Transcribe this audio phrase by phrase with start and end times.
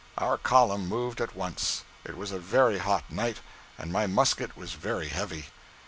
[0.17, 1.83] Our column moved at once.
[2.05, 3.37] It was a very hot night,
[3.77, 5.49] and my musket was very heavy.